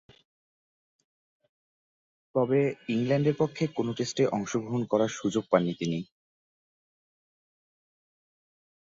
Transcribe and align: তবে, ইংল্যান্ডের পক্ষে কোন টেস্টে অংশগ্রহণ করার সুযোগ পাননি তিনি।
তবে, 2.35 2.59
ইংল্যান্ডের 2.89 3.35
পক্ষে 3.37 3.63
কোন 3.67 3.87
টেস্টে 3.93 4.23
অংশগ্রহণ 4.27 4.81
করার 4.85 5.09
সুযোগ 5.09 5.43
পাননি 5.49 5.73
তিনি। 5.79 5.99